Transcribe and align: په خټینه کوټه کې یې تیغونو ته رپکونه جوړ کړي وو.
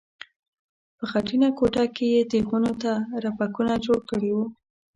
په 0.97 1.03
خټینه 1.11 1.49
کوټه 1.59 1.85
کې 1.95 2.05
یې 2.13 2.21
تیغونو 2.31 2.71
ته 2.81 2.91
رپکونه 3.23 3.73
جوړ 3.85 3.99
کړي 4.09 4.31
وو. 4.35 4.45